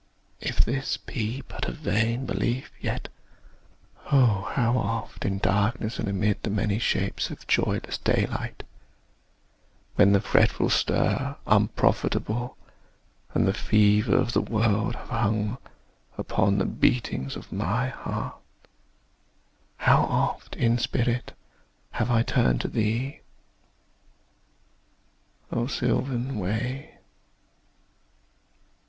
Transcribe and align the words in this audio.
If 0.39 0.65
this 0.65 0.97
Be 0.97 1.41
but 1.47 1.69
a 1.69 1.71
vain 1.71 2.25
belief, 2.25 2.71
yet, 2.81 3.07
oh! 4.11 4.49
how 4.55 4.75
oft 4.75 5.25
In 5.25 5.37
darkness 5.37 5.99
and 5.99 6.07
amid 6.09 6.41
the 6.41 6.49
many 6.49 6.79
shapes 6.79 7.29
Of 7.29 7.45
joyless 7.45 7.99
daylight; 7.99 8.63
when 9.97 10.11
the 10.11 10.19
fretful 10.19 10.71
stir 10.71 11.35
Unprofitable, 11.45 12.57
and 13.35 13.47
the 13.47 13.53
fever 13.53 14.15
of 14.17 14.33
the 14.33 14.41
world, 14.41 14.95
Have 14.95 15.09
hung 15.09 15.57
upon 16.17 16.57
the 16.57 16.65
beatings 16.65 17.35
of 17.35 17.51
my 17.51 17.89
heart 17.89 18.41
How 19.77 20.01
oft, 20.05 20.55
in 20.55 20.79
spirit, 20.79 21.33
have 21.91 22.09
I 22.09 22.23
turned 22.23 22.61
to 22.61 22.67
thee, 22.67 23.21
O 25.51 25.67
sylvan 25.67 26.39
Wye! 26.39 26.97